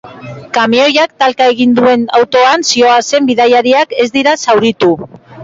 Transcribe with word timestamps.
Kamioiak 0.57 1.11
talka 1.23 1.47
egin 1.53 1.75
duen 1.79 2.07
autoan 2.21 2.65
zihoazen 2.71 3.29
bidaiariak 3.29 3.95
ez 4.07 4.09
dira 4.19 4.35
zauritu. 4.49 4.93